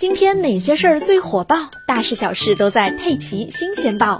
[0.00, 1.70] 今天哪些事儿最火爆？
[1.86, 4.18] 大事小事都在《佩奇新鲜报》。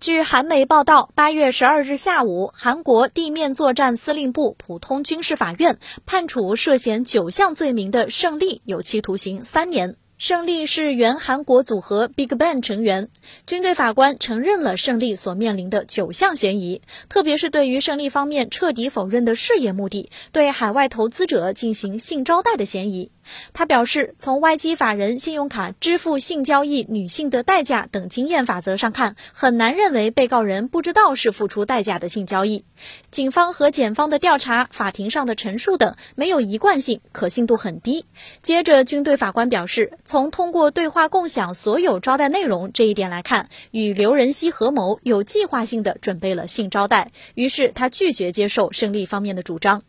[0.00, 9.96] 据韩媒报道，八月十二日下午，韩国地面作战司令部普通军事法院判处涉嫌九项罪名的胜利有期徒刑三年。
[10.16, 13.08] 胜利是原韩国组合 BigBang 成员，
[13.46, 23.10] 军队法官承认了胜利所面临的九项嫌疑，特别是对于胜利方面彻底否认的事业目的，对海外投资者进行性招待的嫌疑。
[23.52, 32.64] 他表示，从外籍法人信用卡支付性交易女性的代价等经验法则上看，很难认为被告人不知道是付出代价的性交易。
[33.10, 38.06] 警方和检方的调查、法庭上的陈述等没有一贯性，可信度很低。
[38.42, 47.10] 接着，军队法官表示，从通过对话共享所有招待内容这一点来看，与刘仁熙合谋，有计划性的准备了性招待。
[47.34, 49.82] 于是，他拒绝接受胜利方面的主张。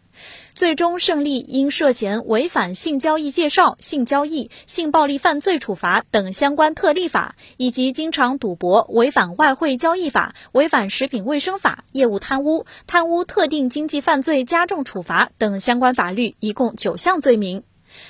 [0.54, 17.64] 最终，胜利因涉嫌违反性交易介绍、性交易、性暴力犯罪处罚等相关特例法，以及经常赌博、违反外汇交易法、违反食品卫生法、业务贪污、贪污特定经济犯罪加重处罚等相关法律，一共九项罪名。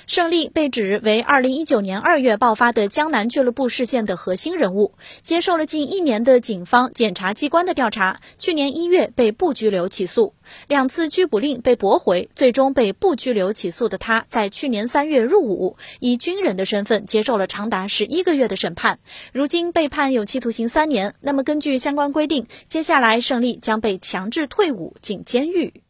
[0.06, 8.20] 胜利被指为2019年2月爆发的江南俱乐部事件的核心人物，接受了近一年的警方检察机关的调查。
[8.38, 10.34] 去年一月被不拘留起诉，
[10.68, 18.98] 两次拘捕令被驳回，最终被不拘留起诉的他，在去年三月入伍，以军人的身份接受了长达十一个月的审判，
[19.32, 21.14] 如今被判有期徒刑三年。
[21.20, 25.82] 那么根据相关规定，接下来胜利将被强制退伍进监狱。